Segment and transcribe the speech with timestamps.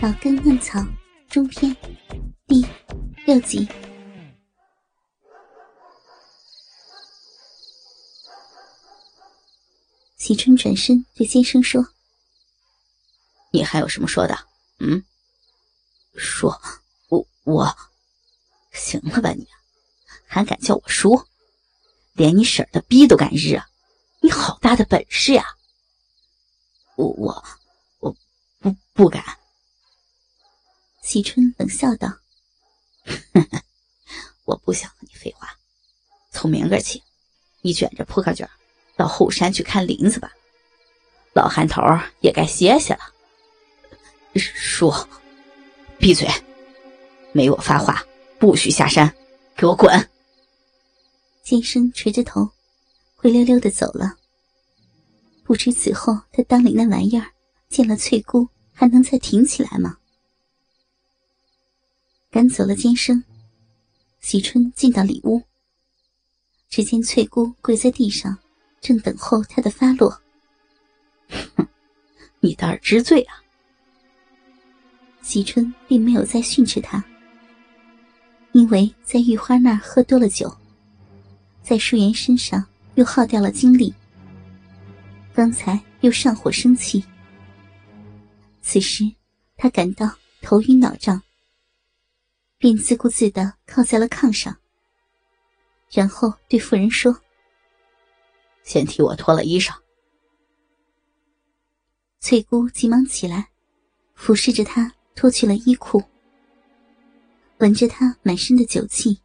[0.00, 0.84] 老根嫩草
[1.30, 1.74] 中篇
[2.46, 2.66] 第
[3.24, 3.66] 六集。
[10.16, 11.86] 喜春转身对先生说
[13.52, 14.36] ：“你还有什么说的？
[14.80, 15.02] 嗯，
[16.16, 16.60] 说，
[17.08, 17.76] 我我，
[18.72, 19.46] 行了吧你，
[20.26, 21.24] 还敢叫我叔？
[22.14, 23.66] 连你婶的逼都敢日啊！
[24.20, 25.46] 你好大的本事呀！
[26.96, 27.44] 我我
[28.00, 28.14] 我
[28.58, 29.24] 不不敢。”
[31.04, 32.10] 喜春冷笑道
[34.46, 35.50] ：“我不想和你废话。
[36.32, 37.02] 从明个起，
[37.60, 38.48] 你卷着扑克卷
[38.96, 40.32] 到后山去看林子吧。
[41.34, 41.82] 老韩头
[42.20, 43.00] 也该歇歇了。
[44.34, 44.90] 叔，
[45.98, 46.26] 闭嘴！
[47.32, 48.02] 没我发话，
[48.38, 49.14] 不许下山，
[49.54, 50.10] 给我滚！”
[51.44, 52.50] 金生垂着头，
[53.14, 54.16] 灰溜溜的走了。
[55.44, 57.30] 不知此后他裆里那玩意儿
[57.68, 59.98] 见了翠姑还能再挺起来吗？
[62.34, 63.22] 赶走了监生，
[64.18, 65.40] 喜春进到里屋。
[66.68, 68.36] 只见翠姑跪在地上，
[68.80, 70.20] 正等候他的发落。
[71.54, 71.64] 哼，
[72.42, 73.36] 你倒是知罪啊！
[75.22, 77.04] 喜春并没有再训斥他，
[78.50, 80.52] 因为在玉花那儿喝多了酒，
[81.62, 82.66] 在淑媛身上
[82.96, 83.94] 又耗掉了精力，
[85.32, 87.04] 刚才又上火生气。
[88.60, 89.04] 此时
[89.56, 90.10] 他感到
[90.42, 91.22] 头晕脑胀。
[92.64, 94.56] 便自顾自的靠在了炕上，
[95.90, 97.14] 然后对妇人说
[98.64, 99.76] ：“先替我脱了衣裳。”
[102.20, 103.50] 翠姑急忙起来，
[104.14, 106.02] 俯视着他脱去了衣裤，
[107.58, 109.20] 闻着他满身的酒气，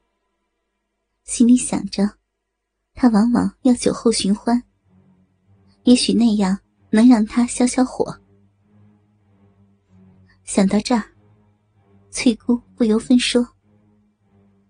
[1.24, 2.18] 心里想着，
[2.94, 4.62] 他往往要酒后寻欢，
[5.84, 6.60] 也许那样
[6.90, 8.20] 能让他消消火。
[10.44, 11.06] 想到这儿。
[12.22, 13.56] 翠姑不由分说，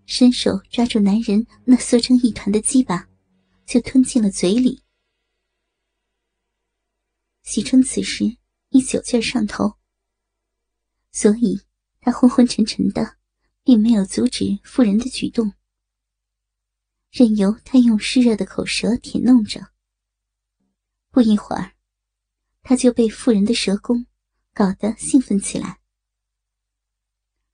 [0.06, 3.08] 伸手抓住男人那缩成一团的鸡巴，
[3.66, 4.80] 就吞进了嘴里。
[7.42, 8.36] 喜春此时
[8.68, 9.74] 因酒劲上头，
[11.10, 11.60] 所以
[12.00, 13.16] 他昏昏沉沉的，
[13.64, 15.52] 并没有阻止妇人的举动，
[17.10, 19.72] 任由他用湿热的口舌舔弄着。
[21.10, 21.72] 不一会儿，
[22.62, 24.06] 他就被妇人的舌功
[24.54, 25.79] 搞得兴奋起来。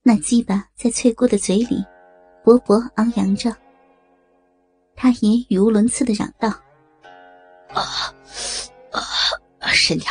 [0.08, 1.84] 那鸡巴在翠姑的嘴里
[2.44, 3.52] 勃勃昂扬着，
[4.94, 6.48] 他也语无伦次的嚷道
[7.74, 8.14] ：“啊
[8.92, 9.02] 啊，
[9.72, 10.08] 深点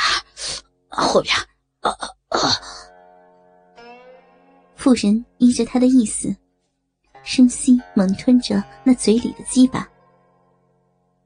[0.89, 1.33] 后边
[1.79, 1.89] 啊
[2.27, 2.51] 啊！”
[4.75, 6.35] 妇人依着他的意思，
[7.23, 9.87] 深吸猛吞着那嘴里的鸡巴，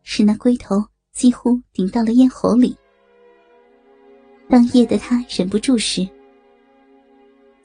[0.03, 2.77] 使那龟头几乎顶到了咽喉里。
[4.47, 6.07] 当夜的他忍不住时，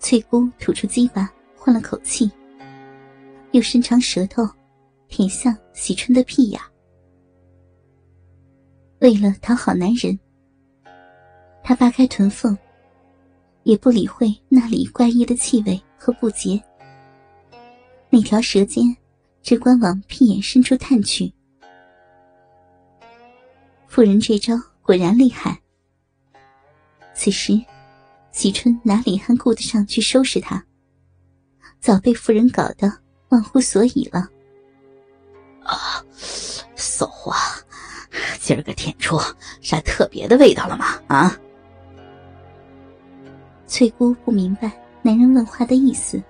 [0.04, 2.31] 翠姑吐出鸡巴，换了口气，
[3.53, 4.47] 又伸长舌头，
[5.09, 6.60] 舔向喜春的屁眼。
[8.98, 10.19] 为了讨好男人，
[11.62, 12.54] 她扒开臀缝，
[13.62, 16.62] 也不理会那里怪异的气味和不洁。
[18.10, 18.84] 那条舌尖
[19.43, 21.32] 只管往屁眼深处探去。
[23.88, 25.59] 妇人这招果然厉害。
[27.14, 27.59] 此时。
[28.34, 30.61] 喜春哪里还顾得上去收拾他？
[31.78, 32.93] 早被夫人搞得
[33.28, 34.28] 忘乎所以了。
[35.62, 36.05] 啊，
[36.75, 37.33] 骚货，
[38.41, 39.17] 今儿个舔出
[39.61, 41.00] 啥特别的味道了吗？
[41.06, 41.39] 啊！
[43.69, 44.69] 翠姑不明白
[45.00, 46.21] 男人问话的意思，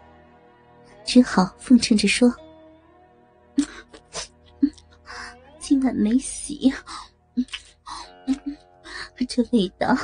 [1.06, 2.30] 只好奉承着说
[5.58, 6.70] ：“今晚没洗，
[9.26, 9.94] 这味道。”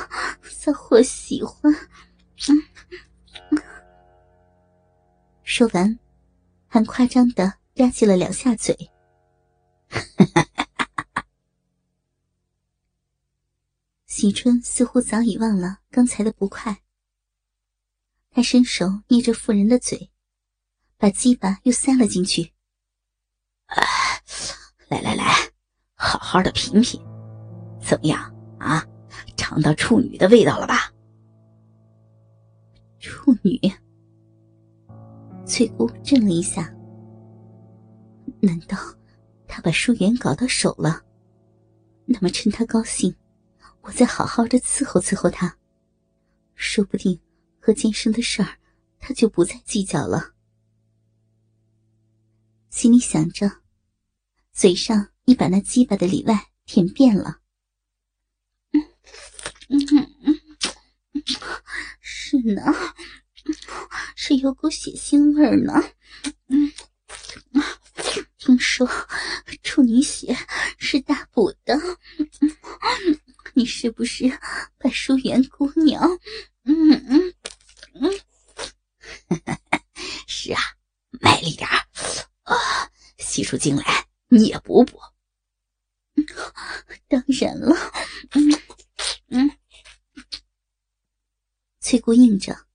[0.43, 1.73] 骚货喜欢，
[5.43, 5.97] 说完，
[6.67, 8.91] 还夸张的吧唧了两下嘴。
[14.05, 16.83] 喜春似乎早已忘了刚才的不快，
[18.29, 20.11] 他伸手捏着妇人的嘴，
[20.97, 22.53] 把鸡巴又塞了进去。
[24.89, 25.33] 来来来，
[25.95, 27.01] 好好的品品，
[27.81, 28.21] 怎么样
[28.59, 28.85] 啊？
[29.51, 30.89] 尝到处女的味道了吧？
[32.99, 33.59] 处女，
[35.45, 36.73] 翠姑怔了一下。
[38.39, 38.77] 难道
[39.49, 41.01] 他把淑媛搞到手了？
[42.05, 43.13] 那么趁他高兴，
[43.81, 45.53] 我再好好的伺候伺候他，
[46.55, 47.19] 说不定
[47.59, 48.57] 和监生的事儿，
[48.99, 50.31] 他就不再计较了。
[52.69, 53.51] 心里想着，
[54.53, 57.40] 嘴上已把那鸡巴的里外舔遍了。
[59.71, 61.23] 嗯嗯嗯
[62.01, 62.61] 是呢，
[64.17, 65.73] 是有股血腥味儿呢。
[66.47, 66.71] 嗯，
[68.37, 68.85] 听说
[69.63, 70.35] 处女血
[70.77, 71.73] 是大补的，
[73.53, 74.25] 你是不是
[74.77, 76.03] 白淑媛姑娘？
[76.65, 77.33] 嗯嗯
[77.93, 78.11] 嗯，
[80.27, 80.59] 是啊，
[81.21, 81.69] 卖力点
[82.43, 82.55] 啊，
[83.17, 84.99] 洗出精来你也补补。
[87.07, 87.73] 当然了，
[88.31, 88.61] 嗯
[89.29, 89.57] 嗯。
[91.91, 92.67] 翠姑应着，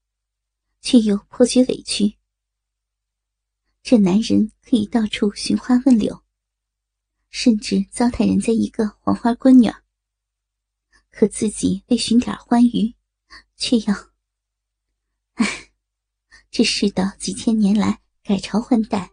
[0.82, 2.18] 却又颇觉委屈。
[3.82, 6.22] 这男人可以到处寻花问柳，
[7.30, 9.82] 甚至糟蹋人家一个黄花闺女儿，
[11.10, 12.94] 可自己为寻点欢愉，
[13.56, 13.94] 却要……
[15.36, 15.72] 唉，
[16.50, 19.10] 这世道几千年来改朝换代，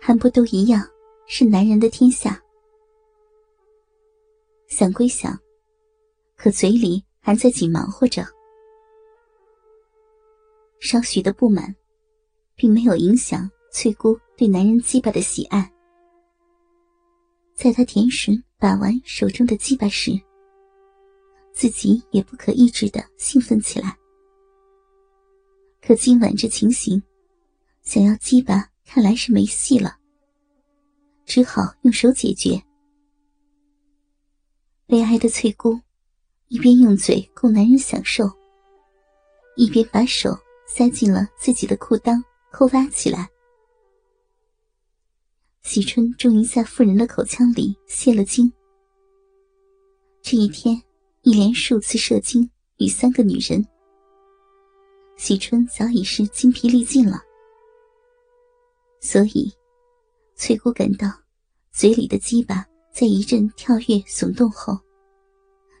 [0.00, 0.88] 还不都一样
[1.26, 2.42] 是男人的天下？
[4.68, 5.38] 想归想，
[6.34, 8.26] 可嘴里还在紧忙活着。
[10.84, 11.72] 少许的不满，
[12.56, 15.72] 并没有影响翠姑对男人鸡巴的喜爱。
[17.54, 20.10] 在她舔吮把玩手中的鸡巴时，
[21.52, 23.96] 自己也不可抑制的兴奋起来。
[25.80, 27.00] 可今晚这情形，
[27.82, 29.96] 想要鸡巴看来是没戏了，
[31.24, 32.60] 只好用手解决。
[34.86, 35.78] 悲哀的翠姑，
[36.48, 38.28] 一边用嘴供男人享受，
[39.54, 40.36] 一边把手。
[40.74, 42.18] 塞进了自己的裤裆，
[42.50, 43.28] 抠挖起来。
[45.60, 48.50] 喜春终于在妇人的口腔里泄了精。
[50.22, 50.82] 这一天，
[51.20, 52.48] 一连数次射精
[52.78, 53.62] 与三个女人，
[55.18, 57.20] 喜春早已是精疲力尽了。
[58.98, 59.52] 所以，
[60.36, 61.06] 翠姑感到
[61.70, 64.80] 嘴里的鸡巴在一阵跳跃耸动后，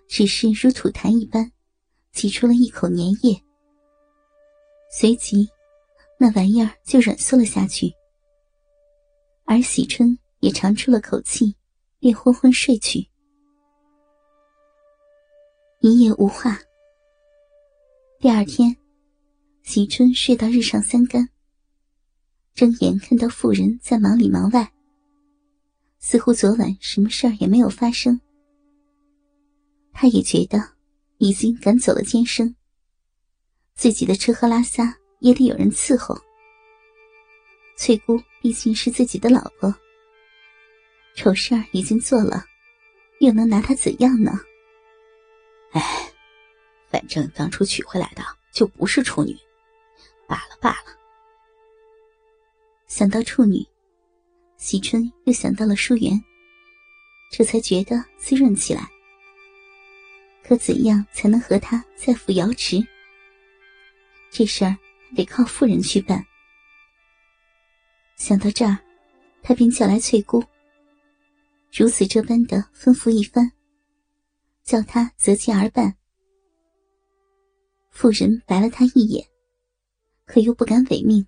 [0.06, 1.50] 只是如吐痰一般，
[2.12, 3.42] 挤出了一口粘液。
[4.94, 5.48] 随即，
[6.18, 7.90] 那玩意儿就软缩了下去，
[9.46, 11.56] 而喜春也长出了口气，
[11.98, 13.08] 便昏昏睡去。
[15.80, 16.58] 一夜无话。
[18.20, 18.76] 第二天，
[19.62, 21.26] 喜春睡到日上三竿，
[22.52, 24.70] 睁眼看到妇人在忙里忙外，
[26.00, 28.20] 似乎昨晚什么事儿也没有发生。
[29.94, 30.62] 他也觉得
[31.16, 32.54] 已经赶走了奸生。
[33.74, 36.16] 自己的吃喝拉撒也得有人伺候。
[37.76, 39.74] 翠姑毕竟是自己的老婆，
[41.16, 42.44] 丑事儿已经做了，
[43.20, 44.32] 又能拿她怎样呢？
[45.72, 45.82] 哎，
[46.88, 48.22] 反正当初娶回来的
[48.52, 49.36] 就不是处女，
[50.28, 50.96] 罢了罢了。
[52.86, 53.66] 想到处女，
[54.58, 56.22] 喜春又想到了淑媛，
[57.32, 58.86] 这才觉得滋润起来。
[60.44, 62.76] 可怎样才能和她再赴瑶池？
[64.34, 64.74] 这事儿
[65.14, 66.24] 得靠妇人去办。
[68.16, 68.78] 想到这儿，
[69.42, 70.42] 他便叫来翠姑，
[71.70, 73.52] 如此这般的吩咐一番，
[74.64, 75.94] 叫他择机而办。
[77.90, 79.28] 妇人白了他一眼，
[80.24, 81.26] 可又不敢违命，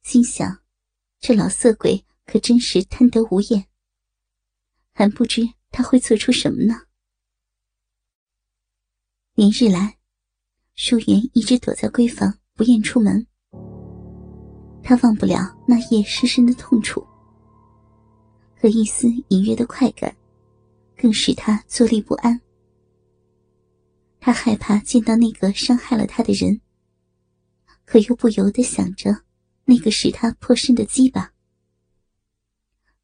[0.00, 0.62] 心想：
[1.20, 3.66] 这老色鬼可真是贪得无厌，
[4.94, 6.86] 还不知他会做出什么呢？
[9.34, 9.97] 连日来。
[10.80, 13.26] 淑媛一直躲在闺房，不愿出门。
[14.80, 17.04] 她忘不了那夜深深的痛楚，
[18.54, 20.16] 和一丝隐约的快感，
[20.96, 22.40] 更使她坐立不安。
[24.20, 26.60] 她害怕见到那个伤害了她的人，
[27.84, 29.24] 可又不由得想着
[29.64, 31.32] 那个使她破身的鸡巴。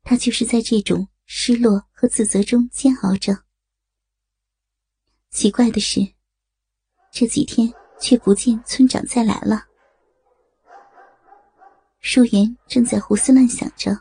[0.05, 3.43] 她就是在这种失落和自责中煎熬着。
[5.33, 6.15] 奇怪的是。
[7.17, 9.65] 这几天却不见村长再来了。
[12.01, 13.97] 淑媛正在胡思乱想着，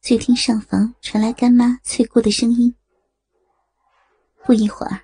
[0.00, 2.72] 却听上房传来干妈翠姑的声音。
[4.44, 5.00] 不一会儿，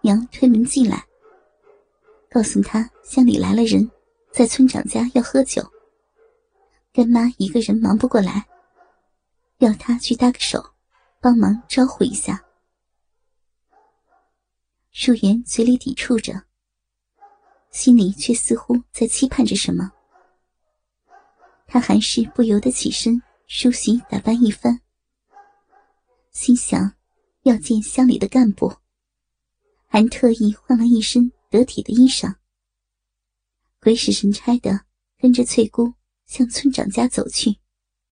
[0.00, 1.04] 娘推门进来，
[2.30, 3.90] 告诉她乡里来了人，
[4.32, 5.62] 在村长家要喝酒。
[6.94, 8.46] 干妈一个人忙不过来，
[9.58, 10.64] 要她去搭个手，
[11.20, 12.42] 帮忙招呼一下。
[14.96, 16.44] 淑媛嘴里抵触着，
[17.72, 19.90] 心里却似乎在期盼着什么。
[21.66, 24.80] 她还是不由得起身梳洗打扮一番，
[26.30, 26.94] 心想
[27.42, 28.72] 要见乡里的干部，
[29.88, 32.36] 还特意换了一身得体的衣裳，
[33.80, 34.86] 鬼使神差的
[35.18, 35.92] 跟着翠姑
[36.26, 37.56] 向村长家走去。